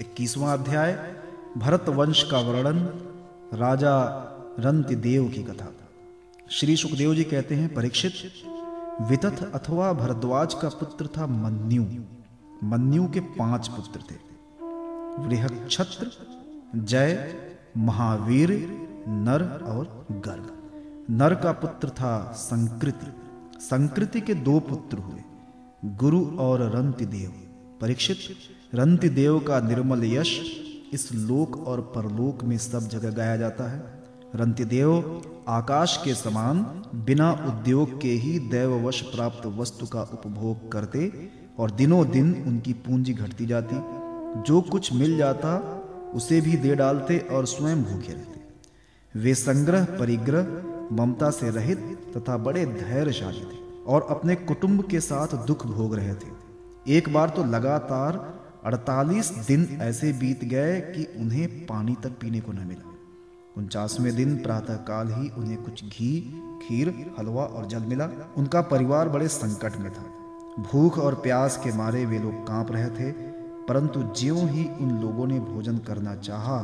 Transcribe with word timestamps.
इक्कीसवां 0.00 0.58
अध्याय, 0.58 1.16
भरत 1.56 1.88
वंश 1.88 2.22
का 2.30 2.38
वर्णन, 2.38 2.80
राजा 3.54 4.02
रंति 4.58 4.94
देव 4.94 5.28
की 5.28 5.42
कथा। 5.42 5.72
श्री 6.50 6.76
सुखदेव 6.76 7.14
जी 7.14 7.24
कहते 7.24 7.54
हैं, 7.54 7.74
परीक्षित, 7.74 8.12
वितथ 9.00 9.52
अथवा 9.52 9.92
भरद्वाज 9.92 10.54
का 10.54 10.68
पुत्र 10.68 11.06
था 11.06 11.26
मन्यु। 11.26 11.84
मन्यु 12.64 13.08
के 13.08 13.20
पाँच 13.20 13.68
पुत्र 13.68 14.00
थे। 14.00 14.16
बृहक्षत्र 15.28 16.10
जय, 16.74 17.34
महावीर, 17.76 18.50
नर 19.08 19.64
और 19.64 20.06
गर्ग। 20.10 20.50
नर 21.10 21.34
का 21.34 21.52
पुत्र 21.52 21.88
था 21.88 22.32
संकृति। 22.32 23.12
संकृति 23.60 24.20
के 24.20 24.34
दो 24.34 24.60
पुत्र 24.60 24.98
हुए, 24.98 25.20
गुरु 25.84 26.38
और 26.38 26.62
रंति 26.62 27.06
देव 27.06 27.32
परीक्षित, 27.84 28.16
रंति 28.74 29.08
देव 29.08 29.38
का 29.38 29.60
निर्मल 29.60 30.04
यश 30.04 30.40
इस 30.92 31.12
लोक 31.12 31.66
और 31.66 31.80
परलोक 31.80 32.44
में 32.44 32.58
सब 32.58 32.88
जगह 32.88 33.10
गाया 33.10 33.36
जाता 33.36 33.70
है। 33.70 34.04
रंति 34.34 34.64
देव 34.64 35.22
आकाश 35.48 36.00
के 36.04 36.14
समान 36.14 36.82
बिना 36.94 37.32
उद्योग 37.32 38.00
के 38.00 38.08
ही 38.08 38.38
दैववश 38.38 39.00
प्राप्त 39.00 39.46
वस्तु 39.46 39.86
का 39.86 40.02
उपभोग 40.02 40.72
करते 40.72 41.30
और 41.58 41.70
दिनों 41.70 42.10
दिन 42.10 42.44
उनकी 42.46 42.72
पूंजी 42.72 43.12
घटती 43.12 43.46
जाती। 43.46 43.76
जो 44.42 44.60
कुछ 44.60 44.92
मिल 44.92 45.16
जाता, 45.16 45.52
उसे 46.14 46.40
भी 46.40 46.56
दे 46.56 46.74
डालते 46.74 47.18
और 47.18 47.46
स्वयं 47.46 47.82
भूखे 47.84 48.12
रहते। 48.12 49.18
वे 49.18 49.34
संग्रह, 49.34 49.84
परिग्रह, 49.84 50.46
ममता 50.92 51.30
से 51.30 51.50
रहित 51.50 51.78
तथा 52.16 52.36
बड़े 52.36 52.66
धैर्यशाली 52.66 53.40
थे 53.40 53.82
और 53.86 54.06
अपने 54.10 54.34
कुटुंब 54.34 54.88
के 54.88 55.00
साथ 55.00 55.46
दुख 55.46 55.66
भोग 55.66 55.94
रहे 55.94 56.14
थे। 56.14 56.44
एक 56.88 57.12
बार 57.12 57.28
तो 57.28 57.44
लगातार 57.44 58.34
48 58.64 59.46
दिन 59.46 59.78
ऐसे 59.80 60.12
बीत 60.12 60.44
गए 60.44 60.80
कि 60.80 61.20
उन्हें 61.20 61.66
पानी 61.66 61.96
तक 62.02 62.10
पीने 62.10 62.40
को 62.40 62.52
न 62.52 62.58
मिला। 62.58 62.94
उनचासवें 63.56 64.16
दिन 64.16 64.36
प्रातः 64.36 64.74
काल 64.74 65.08
ही 65.08 65.28
उन्हें 65.28 65.62
कुछ 65.62 65.84
घी, 65.84 66.20
खीर, 66.62 67.14
हलवा 67.18 67.44
और 67.44 67.66
जल 67.66 67.82
मिला। 67.82 68.34
उनका 68.36 68.60
परिवार 68.60 69.08
बड़े 69.08 69.28
संकट 69.28 69.76
में 69.76 69.92
था। 69.92 70.02
भूख 70.62 70.98
और 70.98 71.14
प्यास 71.14 71.60
के 71.64 71.72
मारे 71.72 72.06
वे 72.06 72.18
लोग 72.18 72.46
काँप 72.46 72.72
रहे 72.72 72.90
थे, 72.90 73.12
परंतु 73.68 74.02
ज्यों 74.02 74.48
ही 74.48 74.68
उन 74.80 74.90
लोगों 74.90 75.26
ने 75.26 75.40
भोजन 75.40 75.78
करना 75.78 76.16
चाहा, 76.16 76.58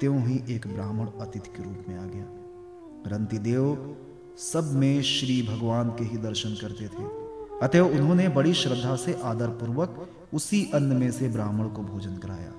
त्यों 0.00 0.22
ही 0.22 0.54
एक 0.54 0.66
ब्राह्मण 0.66 1.06
अतिथि 1.20 1.50
के 1.56 1.62
रूप 1.62 1.84
में 1.88 1.98
आ 1.98 2.04
गया। 2.04 2.24
रंती 3.06 3.38
देव 3.38 3.96
सब 4.38 4.72
में 4.72 5.02
श्री 5.02 5.42
भगवान 5.42 5.90
के 5.90 6.04
ही 6.04 6.16
दर्शन 6.16 6.50
करते 6.50 6.88
थे। 6.88 7.27
अतः 7.62 7.80
उन्होंने 7.80 8.28
बड़ी 8.28 8.54
श्रद्धा 8.54 8.96
से 8.96 9.20
आदर 9.24 9.48
पूर्वक 9.48 10.08
उसी 10.34 10.70
अन्न 10.74 10.96
में 10.96 11.10
से 11.10 11.28
ब्राह्मण 11.28 11.68
को 11.68 11.82
भोजन 11.82 12.16
कराया। 12.16 12.52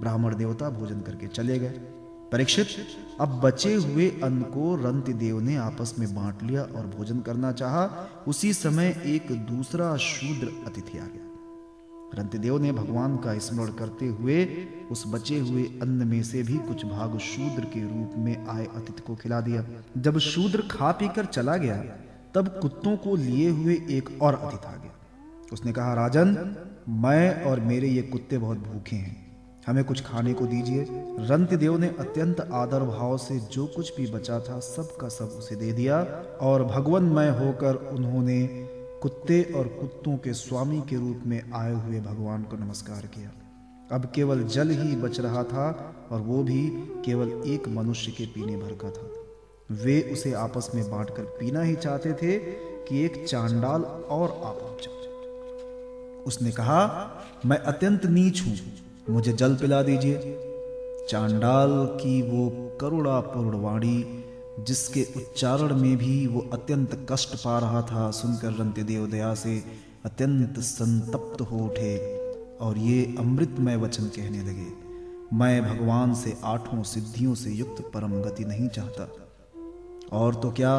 ब्राह्मण 0.00 0.36
देवता 0.36 0.70
भोजन 0.70 1.00
करके 1.00 1.26
चले 1.26 1.58
गए। 1.58 1.70
परीक्षित, 2.32 2.66
अब 3.20 3.40
बचे 3.40 3.74
हुए 3.74 4.20
अन्न 4.22 4.42
को 4.42 4.76
रंति 4.76 5.12
देव 5.12 5.40
ने 5.40 5.56
आपस 5.56 5.94
में 5.98 6.14
बांट 6.14 6.42
लिया 6.42 6.62
और 6.62 6.86
भोजन 6.86 7.20
करना 7.20 7.52
चाहा। 7.52 8.08
उसी 8.28 8.52
समय 8.52 9.02
एक 9.06 9.32
दूसरा 9.32 9.96
शूद्र 9.96 10.52
अतिथि 10.66 10.98
आ 10.98 11.04
गया। 11.04 11.28
रंतिदेव 12.14 12.58
ने 12.58 12.72
भगवान 12.72 13.16
का 13.16 13.38
स्मरण 13.38 13.72
करते 13.72 14.06
हुए 14.06 14.68
उस 14.90 15.04
बचे 15.06 15.38
हुए 15.38 15.62
अन्न 15.62 16.06
में 16.06 16.22
से 16.22 16.42
भी 16.42 16.58
कुछ 16.58 16.86
भाग 16.86 17.18
शूद्र 17.18 17.64
के 17.64 17.80
रूप 17.80 18.12
में 18.16 18.46
आए 18.46 18.66
अतिथि 18.66 19.02
को 19.02 19.14
खिला 19.14 19.40
दिया। 19.40 19.66
जब 19.98 20.18
शूद्र 20.18 20.62
खा 20.70 20.92
पीकर 20.92 21.24
चला 21.24 21.56
गया 21.56 21.84
तब 22.34 22.48
कुत्तों 22.48 22.96
को 22.96 23.16
लिए 23.16 23.50
हुए 23.50 23.74
एक 23.74 24.22
और 24.22 24.34
अतिथि 24.34 24.66
आ 24.66 24.76
गया। 24.76 24.92
उसने 25.52 25.72
कहा, 25.72 25.94
राजन, 25.94 26.56
मैं 26.88 27.44
और 27.44 27.60
मेरे 27.60 27.88
ये 27.88 28.02
कुत्ते 28.02 28.38
बहुत 28.38 28.58
भूखे 28.58 28.96
हैं। 28.96 29.32
हमें 29.66 29.84
कुछ 29.84 30.02
खाने 30.04 30.32
को 30.32 30.46
दीजिए। 30.46 30.86
रंत 31.18 31.54
देव 31.54 31.78
ने 31.78 31.88
अत्यंत 31.88 32.40
आदर 32.40 32.80
भाव 32.80 33.18
से 33.18 33.38
जो 33.38 33.66
कुछ 33.66 33.96
भी 33.96 34.06
बचा 34.06 34.40
था 34.40 34.58
सब 34.58 34.96
का 34.96 35.08
सब 35.08 35.24
उसे 35.24 35.56
दे 35.56 35.72
दिया 35.72 36.02
और 36.40 36.64
भगवान 36.64 37.04
होकर 37.30 37.74
उन्होंने 37.74 38.46
कुत्ते 39.02 39.42
और 39.56 39.68
कुत्तों 39.68 40.16
के 40.16 40.32
स्वामी 40.32 40.80
के 40.80 40.96
रूप 40.96 41.20
में 41.26 41.52
आए 41.52 41.74
हुए 41.74 42.00
भगवान 42.00 42.42
को 42.42 42.56
नमस्कार 42.56 43.06
किया। 43.06 43.30
अब 43.92 44.12
केवल 44.14 44.44
जल 44.44 44.70
ही 44.70 44.96
बच 44.96 45.20
रहा 45.20 45.42
था 45.42 45.94
और 46.10 46.20
वो 46.20 46.42
भी 46.42 46.70
केवल 47.04 47.42
एक 47.46 47.68
मनुष्य 47.68 48.12
के 48.12 48.26
पीने 48.26 48.56
भर 48.56 48.72
का 48.72 48.90
था। 48.90 49.21
वे 49.74 50.00
उसे 50.12 50.32
आपस 50.34 50.70
में 50.74 50.84
बांटकर 50.90 51.24
पीना 51.38 51.62
ही 51.62 51.74
चाहते 51.76 52.12
थे 52.12 52.38
कि 52.88 53.04
एक 53.04 53.24
चांडाल 53.26 53.82
और 53.82 54.30
आ 54.30 54.50
पहुँचा 54.52 54.90
उसने 56.26 56.50
कहा, 56.52 56.80
मैं 57.46 57.58
अत्यंत 57.58 58.04
नीच 58.06 58.42
हूँ, 58.46 58.56
मुझे 59.10 59.32
जल 59.32 59.54
पिला 59.54 59.82
दीजिए। 59.82 60.36
चांडाल 61.10 61.70
की 61.96 62.20
वो 62.22 62.48
करुणा 62.80 63.18
पूर्णवाणी 63.20 64.24
जिसके 64.60 65.02
उच्चारण 65.16 65.74
में 65.74 65.96
भी 65.96 66.26
वो 66.26 66.40
अत्यंत 66.52 66.94
कष्ट 67.10 67.34
पा 67.36 67.58
रहा 67.58 67.82
था, 67.82 68.10
सुनकर 68.10 68.52
रंते 68.52 68.82
देव 68.82 69.06
दया 69.06 69.34
से 69.34 69.56
अत्यंत 70.04 70.58
संतप्त 70.60 71.40
हो 71.42 71.58
उठे 71.58 71.96
और 72.60 72.78
ये 72.78 73.02
अमृतमय 73.18 73.76
वचन 73.76 74.04
कहने 74.06 74.42
लगे, 74.42 74.66
मैं 75.34 75.62
भगवान 75.64 76.14
से 76.14 76.36
आठों 76.44 76.82
सिद्धियों 76.84 77.34
से 77.34 77.50
युक्त 77.52 77.82
परम 77.94 78.20
गति 78.22 78.44
नहीं 78.44 78.68
चाहता। 78.68 79.08
और 80.12 80.34
तो 80.34 80.50
क्या 80.50 80.74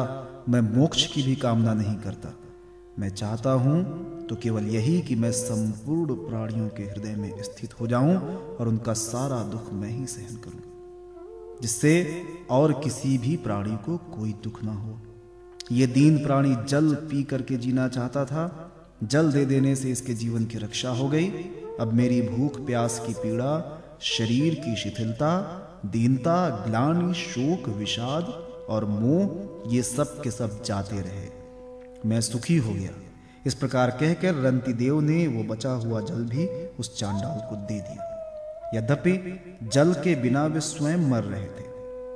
मैं 0.48 0.60
मोक्ष 0.62 1.06
की 1.06 1.22
भी 1.22 1.34
कामना 1.36 1.74
नहीं 1.74 1.96
करता। 1.98 2.32
मैं 2.98 3.08
चाहता 3.10 3.52
हूँ 3.52 4.26
तो 4.28 4.36
केवल 4.36 4.66
यही 4.66 5.00
कि 5.02 5.14
मैं 5.14 5.30
संपूर्ण 5.32 6.14
प्राणियों 6.18 6.68
के 6.68 6.82
हृदय 6.82 7.14
में 7.14 7.42
स्थित 7.42 7.80
हो 7.80 7.86
जाऊँ 7.86 8.16
और 8.56 8.68
उनका 8.68 8.92
सारा 8.92 9.42
दुख 9.44 9.72
मैं 9.72 9.88
ही 9.88 10.06
सहन 10.06 10.36
करूँ, 10.44 11.58
जिससे 11.62 12.22
और 12.50 12.72
किसी 12.80 13.16
भी 13.18 13.36
प्राणी 13.38 13.76
को 13.86 13.96
कोई 14.12 14.32
दुख 14.44 14.62
ना 14.64 14.72
हो। 14.74 14.98
यह 15.72 15.92
दीन 15.92 16.22
प्राणी 16.22 16.54
जल 16.68 16.94
पी 17.10 17.22
करके 17.24 17.56
जीना 17.56 17.88
चाहता 17.88 18.24
था, 18.24 18.70
जल 19.04 19.32
दे 19.32 19.44
देने 19.44 19.74
से 19.76 19.90
इसके 19.90 20.14
जीवन 20.14 20.44
की 20.44 20.58
रक्षा 20.58 20.90
हो 20.92 21.08
गई। 21.08 21.28
अब 21.80 21.92
मेरी 21.92 22.20
भूख, 22.22 22.64
प्यास 22.66 22.98
की 23.06 23.12
पीड़ा, 23.14 23.52
शरीर 24.00 24.54
की 24.54 24.76
शिथिलता, 24.76 25.30
दीनता, 25.86 26.48
ग्लानि, 26.66 27.14
शोक, 27.16 27.68
विषाद 27.76 28.32
और 28.68 28.84
मुँह 28.84 29.74
ये 29.74 29.82
सब 29.82 30.22
के 30.22 30.30
सब 30.30 30.62
जाते 30.62 31.00
रहे। 31.00 31.28
मैं 32.06 32.20
सुखी 32.20 32.56
हो 32.56 32.72
गया। 32.72 32.90
इस 33.46 33.54
प्रकार 33.54 33.90
कहकर 33.90 34.34
रंती 34.34 34.72
देव 34.72 35.00
ने 35.00 35.26
वो 35.26 35.42
बचा 35.44 35.70
हुआ 35.70 36.00
जल 36.00 36.24
भी 36.24 36.46
उस 36.80 36.98
चांडाल 36.98 37.40
को 37.50 37.56
दे 37.56 37.80
दिया। 37.80 38.10
यद्यपि 38.74 39.40
जल 39.62 39.92
के 39.94 40.14
बिना 40.14 40.46
वे 40.46 40.60
स्वयं 40.60 41.08
मर 41.10 41.22
रहे 41.22 41.46
थे, 41.46 41.66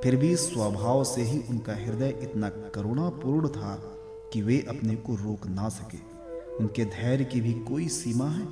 फिर 0.03 0.15
भी 0.15 0.35
स्वभाव 0.35 1.03
से 1.03 1.21
ही 1.21 1.39
उनका 1.49 1.73
हृदय 1.75 2.09
इतना 2.21 2.49
करुणापूर्ण 2.49 3.47
था 3.47 3.75
कि 4.33 4.41
वे 4.41 4.65
अपने 4.69 4.95
को 4.95 5.15
रोक 5.15 5.47
ना 5.47 5.69
सके। 5.69 5.97
उनके 6.55 6.85
धैर्य 6.85 7.25
की 7.25 7.41
भी 7.41 7.53
कोई 7.53 7.87
सीमा 7.87 8.29
है? 8.29 8.45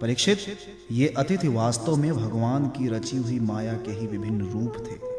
परीक्षित, 0.00 0.38
ये 0.92 1.08
अतिथि 1.08 1.48
वास्तव 1.48 1.96
में 1.96 2.12
भगवान 2.14 2.68
की 2.68 2.88
रची 2.88 3.16
हुई 3.16 3.40
माया 3.40 3.74
के 3.74 3.92
ही 3.92 4.06
विभिन्न 4.06 4.50
रूप 4.50 4.76
थे। 4.78 5.09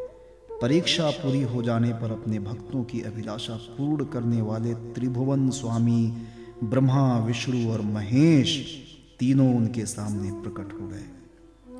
परीक्षा 0.61 1.09
पूरी 1.09 1.41
हो 1.41 1.63
जाने 1.63 1.89
पर 1.89 2.11
अपने 2.11 2.39
भक्तों 2.39 2.83
की 2.83 3.01
अभिलाषा 3.01 3.53
पूर्ण 3.53 4.05
करने 4.05 4.41
वाले 4.41 4.73
त्रिभुवन 4.73 5.49
स्वामी, 5.49 6.17
ब्रह्मा, 6.63 7.19
विष्णु 7.19 7.72
और 7.72 7.81
महेश 7.81 8.77
तीनों 9.19 9.55
उनके 9.55 9.85
सामने 9.85 10.31
प्रकट 10.31 10.81
हो 10.81 10.88
गए। 10.88 11.03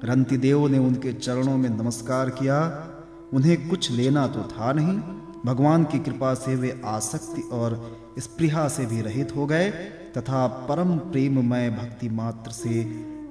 रंतिदेव 0.04 0.68
ने 0.68 0.78
उनके 0.78 1.14
चरणों 1.14 1.58
में 1.58 1.70
नमस्कार 1.70 2.30
किया। 2.30 2.88
उन्हें 3.34 3.70
कुछ 3.70 3.92
लेना 3.92 4.28
तो 4.28 4.44
था 4.44 4.74
नहीं। 4.74 4.98
भगवान 5.46 5.84
की 5.84 6.00
कृपा 6.00 6.34
से 6.34 6.56
वे 6.56 6.82
आसक्ति 6.86 7.42
और 7.42 7.98
स्पृहा 8.20 8.68
से 8.68 8.86
भी 8.86 9.02
रहित 9.02 9.36
हो 9.36 9.46
गए 9.46 9.70
तथा 10.18 10.48
परम 10.48 10.98
प्रेममय 10.98 11.70
भक्ति 11.70 12.10
मात्र 12.10 12.52
से 12.52 12.84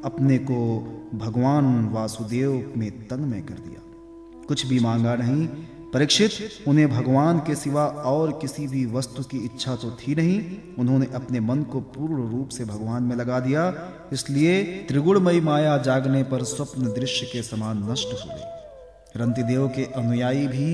अपने 0.05 0.39
को 0.39 0.81
भगवान 1.15 1.89
वासुदेव 1.89 2.73
में 2.77 3.09
तन्मय 3.09 3.41
कर 3.41 3.55
दिया। 3.55 3.90
कुछ 4.51 4.67
भी 4.67 4.79
मांगा 4.81 5.15
नहीं, 5.17 5.47
परीक्षित, 5.93 6.31
उन्हें 6.69 6.89
भगवान 6.89 7.39
के 7.47 7.55
सिवा 7.55 7.85
और 8.07 8.31
किसी 8.41 8.67
भी 8.67 8.85
वस्तु 8.89 9.23
की 9.23 9.39
इच्छा 9.45 9.75
तो 9.77 9.91
थी 9.93 10.15
नहीं। 10.15 10.41
उन्होंने 10.79 11.07
अपने 11.15 11.41
मन 11.41 11.63
को 11.63 11.81
पूर्ण 11.95 12.31
रूप 12.31 12.49
से 12.49 12.65
भगवान 12.65 13.03
में 13.03 13.17
लगा 13.17 13.41
दिया, 13.41 13.63
इसलिए 14.13 14.63
त्रिगुणमयी 14.89 15.41
माया 15.41 15.77
जागने 15.79 16.23
पर 16.23 16.45
स्वप्न 16.45 16.93
दृश्य 16.93 17.27
के 17.27 17.43
समान 17.43 17.83
नष्ट 17.91 18.15
हो 18.15 18.29
गई 18.29 18.49
रंतिदेव 19.17 19.67
के 19.69 19.85
अनुयायी 19.95 20.47
भी 20.49 20.69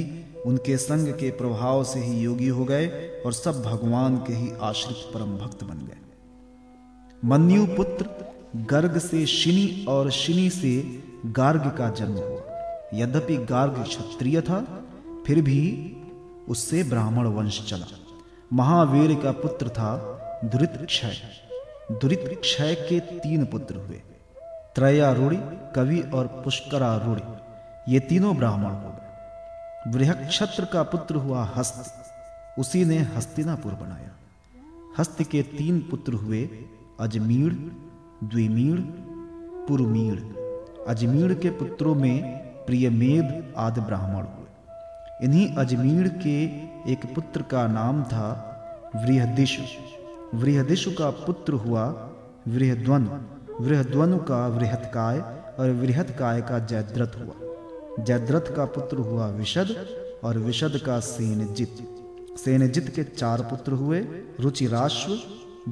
उनके 0.47 0.77
संग 0.77 1.13
के 1.15 1.31
प्रभाव 1.31 1.85
से 1.85 2.01
ही 2.01 2.21
योगी 2.21 2.49
हो 2.49 2.65
गए 2.65 2.87
और 3.27 3.33
सब 3.33 3.63
भगवान 3.63 4.17
के 4.17 4.33
ही 4.33 4.51
आश्रित 4.63 4.99
परम 5.15 5.37
भक्त 5.37 5.65
बन 5.65 5.87
गए। 5.87 6.01
मन्यु 7.23 7.67
पुत्र 7.67 8.65
गर्ग 8.71 8.99
से 8.99 9.25
शिनी 9.27 9.85
और 9.89 10.11
शिनी 10.11 10.51
से 10.51 10.75
गार्ग 11.39 11.73
का 11.79 11.89
जन्म 11.91 12.15
हुआ। 12.15 12.56
यद्यपि 12.95 13.37
गार्ग 13.37 13.83
क्षत्रिय 13.83 14.41
था, 14.41 14.85
फिर 15.27 15.43
भी 15.43 15.97
उससे 16.49 16.85
ब्राह्मण 16.85 17.27
वंश 17.27 17.71
चला। 17.71 17.87
महावीर 18.53 19.21
का 19.21 19.31
पुत्र 19.31 19.69
था 19.69 20.13
दुरित 20.45 20.73
क्षय 20.87 21.17
दुरित 21.93 22.39
क्षय 22.41 22.75
के 22.75 23.01
तीन 23.01 23.45
पुत्र 23.45 23.77
हुए। 23.77 24.03
त्रयारूढ़ 24.75 25.35
कवि 25.75 26.01
और 26.01 26.27
पुष्करारूढ़ 26.27 27.21
ये 27.89 28.01
तीनों 28.01 28.37
ब्राह्मण 28.37 28.71
हो 28.71 28.89
गए। 28.89 29.93
बृहक्षत्र 29.93 30.65
का 30.65 30.83
पुत्र 30.83 31.15
हुआ 31.15 31.53
हस्त। 31.57 31.93
उसी 32.59 32.85
ने 32.85 32.99
हस्तिनापुर 32.99 33.73
बनाया। 33.73 34.11
हस्त 34.99 35.23
के 35.23 35.43
तीन 35.43 35.81
पुत्र 35.81 36.13
हुए 36.13 36.49
अजमीर, 37.01 37.53
द्विमीर, 38.25 38.77
पुरमीर। 39.69 40.47
अजमीर 40.89 41.35
के 41.35 41.51
पुत्रों 41.51 41.95
में 41.95 42.46
प्रियमेध 42.67 43.55
आदि 43.57 43.81
ब्राह्मण 43.81 44.23
हुए। 44.23 44.47
इन्हीं 45.23 45.57
अजमीर 45.57 46.09
के 46.09 46.45
एक 46.93 47.15
पुत्र 47.15 47.43
का 47.43 47.67
नाम 47.67 48.03
था 48.05 48.53
वृहदिशु। 48.97 49.63
वृहदिशु 50.35 50.91
का 50.91 51.11
पुत्र 51.11 51.53
हुआ 51.53 52.11
वृहद्वन। 52.49 53.27
वृहद्वनु 53.61 54.19
का 54.19 54.49
वृहत्काय 54.49 55.19
और 55.59 55.71
वृहत्काय 55.71 56.43
का 56.43 56.59
जयद्रथ 56.59 57.21
हुआ। 57.21 57.35
जयद्रथ 58.05 58.57
का 58.57 58.65
पुत्र 58.65 58.97
हुआ 58.97 59.27
विशद 59.27 59.87
और 60.25 60.39
विशद 60.39 60.81
का 60.87 61.01
सेनजित। 61.01 61.77
सेनजित 62.39 62.89
के 62.89 63.05
चार 63.05 63.43
पुत्र 63.43 63.73
हुए 63.73 64.01
रुचिराश्व, 64.41 65.13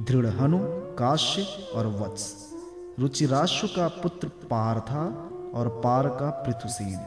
दृढ़हनु, 0.01 0.59
काश्य 0.95 1.41
और 1.75 1.87
वत्स। 1.87 2.53
रुचिराश्व 2.99 3.67
का 3.67 3.87
पुत्र 3.87 4.27
पार 4.27 4.79
था 4.79 5.29
और 5.55 5.81
पार 5.83 6.07
का 6.07 6.29
पृथुसेन। 6.29 6.99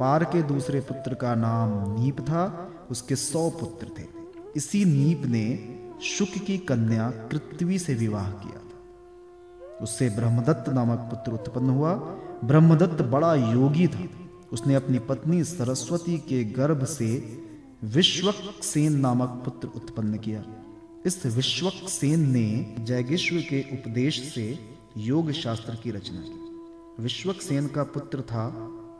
पार 0.00 0.24
के 0.24 0.42
दूसरे 0.42 0.80
पुत्र 0.80 1.14
का 1.14 1.34
नाम 1.34 2.00
नीप 2.00 2.20
था, 2.20 2.72
उसके 2.90 3.16
सौ 3.16 3.50
पुत्र 3.50 3.90
थे। 3.98 4.04
इसी 4.56 4.84
नीप 4.84 5.22
ने 5.24 5.76
शुक 6.02 6.28
की 6.28 6.58
कन्या 6.58 7.10
कृत्वी 7.10 7.78
से 7.78 7.94
विवाह 7.94 8.30
किया 8.30 8.58
था। 8.58 8.70
उससे 9.82 10.10
ब्रह्मदत्त 10.10 10.72
नामक 10.72 10.98
पुत्र 10.98 11.32
उत्पन्न 11.32 11.70
हुआ। 11.70 11.94
ब्रह्मदत्त 12.44 13.02
बड़ा 13.02 13.34
योगी 13.34 13.86
था। 13.86 14.02
उसने 14.52 14.74
अपनी 14.74 14.98
पत्नी 14.98 15.44
सरस्वती 15.44 16.18
के 16.18 16.44
गर्भ 16.44 16.84
से 16.84 17.38
विश्वक 17.84 18.34
सेन 18.62 18.98
नामक 18.98 19.28
पुत्र 19.28 19.68
उत्पन्न 19.76 20.18
किया। 20.18 20.44
इस 21.06 21.26
विश्वक 21.26 21.88
सेन 21.88 22.30
ने 22.30 22.76
जयगेश्वर 22.80 23.38
के 23.38 23.64
उपदेश 23.72 24.34
से 24.34 24.58
योग 24.96 25.32
शास्त्र 25.32 25.74
की 25.74 25.90
रचना 25.90 26.20
की। 26.20 26.39
विश्वक 27.00 27.40
सेन 27.40 27.66
का 27.66 27.82
पुत्र 27.82 28.22
था 28.22 28.46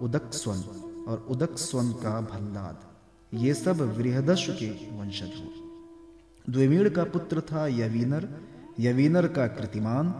उदक 0.02 0.30
स्वन 0.32 0.60
और 1.08 1.26
उदक 1.30 1.58
स्वन 1.58 1.92
का 1.92 2.20
भल्लाद। 2.22 2.88
ये 3.32 3.54
सब 3.54 3.80
वृहदश 3.98 4.46
के 4.52 4.70
वंशज 4.98 5.32
हुए 5.36 6.52
द्विमीण 6.52 6.88
का 6.90 7.04
पुत्र 7.04 7.40
था 7.40 7.66
यवीनर। 7.66 8.28
यवीनर 8.80 9.26
का 9.28 9.46
कृतिमान। 9.46 10.10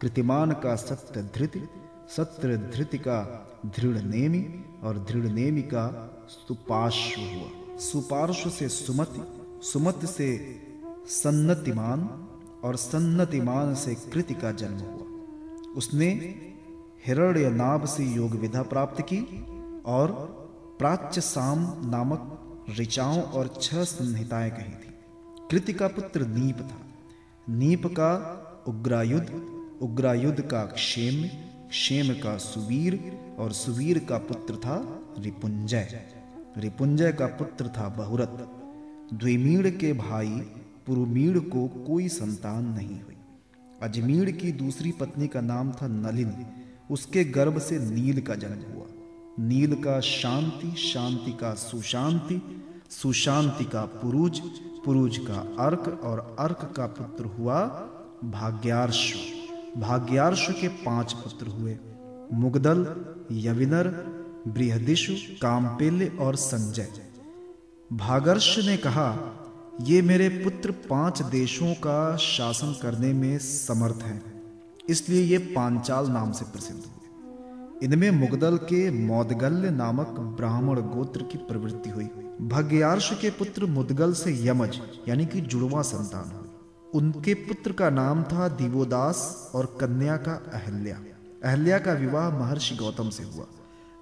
कृतिमान 0.00 0.52
का 0.52 0.74
सत्य 0.76 1.22
धृति 1.34 1.68
सत्य 2.08 2.56
धृति 2.56 2.98
का 2.98 3.18
दृढ़ 3.66 3.98
नेमी 4.02 4.44
और 4.82 4.98
दृढ़ 4.98 5.26
नेमी 5.30 5.62
का 5.62 5.86
सुपार्श्व 6.28 7.20
हुआ। 7.20 7.78
सुपार्श्व 7.78 8.50
से 8.50 8.68
सुमति 8.68 9.22
सुमति 9.66 10.06
से 10.06 10.28
सन्नतिमान 11.08 12.08
और 12.64 12.76
सन्नतिमान 12.76 13.74
से 13.74 13.94
कृति 14.12 14.34
का 14.34 14.52
जन्म 14.52 14.78
हुआ। 14.78 15.74
उसने 15.76 16.10
हिरण्य 17.06 17.50
नाभ 17.50 17.84
से 17.84 18.04
योग 18.04 18.30
विधा 18.30 18.62
प्राप्त 18.62 19.00
की 19.02 19.46
और 19.86 20.12
प्राच्य 20.78 21.20
साम 21.20 21.60
नामक 21.90 22.40
ऋचाओं 22.78 23.22
और 23.22 23.54
छह 23.62 23.84
संहिताएँ 23.84 24.50
कही 24.50 24.70
थी। 24.70 24.94
कृति 25.50 25.72
का 25.72 25.88
पुत्र 25.88 26.26
नीप 26.26 26.58
था। 26.58 26.86
नीप 27.48 27.86
का 27.86 28.12
उग्रायुध 28.68 29.30
उग्रायुध 29.82 30.40
का 30.40 30.64
क्षेम 30.64 31.28
क्षेम 31.68 32.14
का 32.14 32.36
सुवीर 32.36 33.18
और 33.38 33.52
सुवीर 33.52 33.98
का 33.98 34.18
पुत्र 34.18 34.56
था 34.56 35.00
रिपुंजय। 35.18 36.00
रिपुंजय 36.58 37.12
का 37.12 37.26
पुत्र 37.26 37.68
था 37.68 37.88
बहुरत 37.88 38.48
द्विमीण 39.14 39.70
के 39.70 39.92
भाई 39.92 40.30
पुरुमीण 40.86 41.40
को 41.40 41.68
कोई 41.68 42.08
संतान 42.08 42.64
नहीं 42.64 43.00
हुई। 43.00 43.16
अजमीर 43.82 44.30
की 44.30 44.52
दूसरी 44.52 44.92
पत्नी 44.92 45.28
का 45.28 45.40
नाम 45.40 45.72
था 45.72 45.86
नलिन। 45.86 46.46
उसके 46.90 47.24
गर्भ 47.24 47.58
से 47.58 47.78
नील 47.78 48.20
का 48.20 48.34
जन्म 48.34 48.74
हुआ। 48.74 48.86
नील 49.38 49.74
का 49.74 50.00
शांति 50.00 50.76
शांति 50.76 51.32
का 51.32 51.54
सुशांति 51.54 52.66
सुशांति 52.90 53.64
का 53.64 53.84
पुरुज 53.84 54.40
पुरुज 54.84 55.18
का 55.18 55.64
अर्क 55.66 56.00
और 56.04 56.36
अर्क 56.38 56.72
का 56.76 56.86
पुत्र 56.86 57.24
हुआ 57.24 57.64
भाग्यार्श 58.24 59.14
भाग्यार्श 59.76 60.46
के 60.50 60.68
पाँच 60.68 61.12
पुत्र 61.12 61.46
हुए, 61.46 61.76
मुगदल, 62.32 63.04
यविनर, 63.32 63.88
बृहदिशु, 64.48 65.12
कामपेल्य 65.42 66.16
और 66.20 66.36
संजय। 66.36 66.88
भागर्ष 67.92 68.66
ने 68.66 68.76
कहा, 68.76 69.36
ये 69.80 70.02
मेरे 70.02 70.28
पुत्र 70.28 70.70
पाँच 70.70 71.22
देशों 71.22 71.74
का 71.74 72.16
शासन 72.16 72.76
करने 72.82 73.12
में 73.12 73.38
समर्थ 73.38 74.02
हैं। 74.02 74.39
इसलिए 74.88 75.22
ये 75.22 75.38
पांचाल 75.38 76.06
नाम 76.06 76.32
से 76.32 76.44
प्रसिद्ध 76.44 76.80
हुए 76.80 77.86
इनमें 77.86 78.10
मुगदल 78.10 78.56
के 78.56 78.90
मौदगल्य 78.90 79.70
नामक 79.70 80.06
ब्राह्मण 80.06 80.80
गोत्र 80.80 81.22
की 81.22 81.38
प्रवृत्ति 81.38 81.90
हुई। 81.90 82.04
भग्यार्ष 82.40 83.20
के 83.20 83.30
पुत्र 83.30 83.66
मुदगल 83.66 84.12
से 84.12 84.48
यमज, 84.48 84.80
यानी 85.08 85.26
कि 85.26 85.40
जुड़वा 85.40 85.82
संतान 85.82 86.30
हुई। 86.30 86.48
उनके 86.94 87.34
पुत्र 87.34 87.72
का 87.72 87.90
नाम 87.90 88.22
था 88.22 88.48
दिवोदास 88.48 89.52
और 89.54 89.78
कन्या 89.80 90.16
का 90.16 90.32
अहल्या। 90.32 90.96
अहल्या 91.44 91.78
का 91.78 91.92
विवाह 91.92 92.38
महर्षि 92.38 92.76
गौतम 92.76 93.10
से 93.10 93.22
हुआ। 93.22 93.46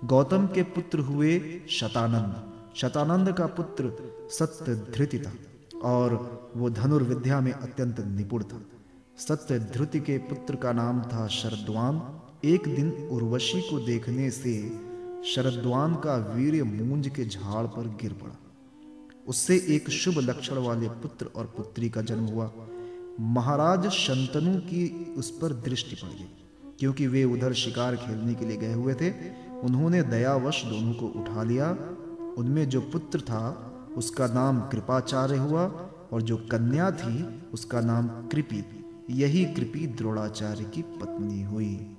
गौतम 0.04 0.46
के 0.46 0.62
पुत्र 0.62 0.98
हुए 0.98 1.60
शतानंद। 1.68 2.44
शतानंद 2.76 3.32
का 3.32 3.46
पुत्र 3.46 3.92
सत्य 4.30 4.74
धृति 4.74 5.18
था 5.18 5.32
और 5.82 6.16
वो 6.56 6.70
धनुर्विद्या 6.70 7.40
में 7.40 7.52
अत्यंत 7.52 8.00
निपुण 8.00 8.42
था। 8.42 8.60
सत्य 9.18 9.58
धृति 9.58 10.00
के 10.00 10.16
पुत्र 10.18 10.56
का 10.56 10.72
नाम 10.72 11.00
था 11.02 11.26
शरद्वान। 11.28 12.00
एक 12.44 12.68
दिन 12.74 12.90
उर्वशी 13.12 13.60
को 13.60 13.78
देखने 13.78 14.30
से 14.30 14.52
शरद्वान 15.24 15.94
का 15.94 16.16
वीर 16.34 16.62
मूंज 16.64 17.08
के 17.08 17.24
झाड़ 17.24 17.66
पर 17.66 17.88
गिर 18.02 18.12
पड़ा। 18.12 18.36
उससे 19.28 19.56
एक 19.68 19.90
शुभ 19.90 20.18
लक्षण 20.20 20.58
वाले 20.58 20.88
पुत्र 20.88 21.30
और 21.36 21.52
पुत्री 21.56 21.90
का 21.90 22.02
जन्म 22.02 22.26
हुआ। 22.26 22.50
महाराज 23.32 23.88
शंतनु 23.90 24.54
की 24.60 25.14
उस 25.18 25.30
पर 25.30 25.52
दृष्टि 25.62 25.96
पड़ 25.96 26.10
गई, 26.10 26.28
क्योंकि 26.80 27.06
वे 27.06 27.24
उधर 27.24 27.52
शिकार 27.54 27.96
खेलने 27.96 28.34
के 28.34 28.46
लिए 28.46 28.56
गए 28.56 28.72
हुए 28.72 28.94
थे। 28.94 29.10
उन्होंने 29.60 30.02
दयावश 30.04 30.64
दोनों 30.64 30.94
को 30.94 31.06
उठा 31.20 31.42
लिया। 31.42 31.70
उनमें 32.38 32.68
जो 32.68 32.80
पुत्र 32.82 33.20
था, 33.20 33.44
उसका 33.96 34.26
नाम 34.32 34.60
कृपाचार्य 34.68 35.36
हुआ 35.36 35.64
और 36.12 36.22
जो 36.22 36.36
कन्या 36.50 36.90
थी, 36.92 37.24
उसका 37.52 37.80
नाम 37.80 38.08
कृपी 38.28 38.62
यही 39.10 39.44
कृपी 39.44 39.86
द्रोणाचार्य 39.86 40.64
की 40.64 40.82
पत्नी 40.82 41.42
हुई। 41.42 41.97